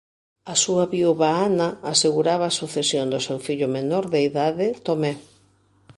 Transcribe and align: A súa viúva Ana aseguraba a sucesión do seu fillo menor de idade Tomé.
A 0.53 0.55
súa 0.63 0.85
viúva 0.93 1.29
Ana 1.47 1.69
aseguraba 1.93 2.45
a 2.47 2.57
sucesión 2.59 3.05
do 3.13 3.19
seu 3.25 3.37
fillo 3.47 3.67
menor 3.77 4.03
de 4.13 4.19
idade 4.29 4.67
Tomé. 4.85 5.13